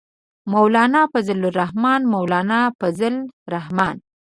مولانا 0.53 1.01
فضل 1.13 1.39
الرحمن، 1.51 2.01
مولانا 2.13 2.59
فضل 2.79 3.13
الرحمن. 3.47 3.95